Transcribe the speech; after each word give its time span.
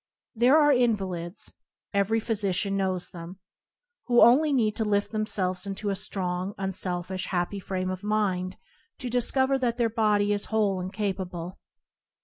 There 0.33 0.57
are 0.57 0.71
invalids 0.71 1.53
(every 1.93 2.19
physician 2.19 2.75
knows 2.75 3.11
them) 3.11 3.37
who 4.07 4.23
only 4.23 4.51
need 4.51 4.75
to 4.77 4.83
lift 4.83 5.11
themselves 5.11 5.67
into 5.67 5.91
a 5.91 5.95
strong, 5.95 6.55
unselfish, 6.57 7.27
happy 7.27 7.59
frame 7.59 7.91
of 7.91 8.03
mind 8.03 8.57
to 8.97 9.09
discover 9.09 9.59
that 9.59 9.77
their 9.77 9.91
body 9.91 10.33
is 10.33 10.45
whole 10.45 10.79
and 10.79 10.91
capable. 10.91 11.59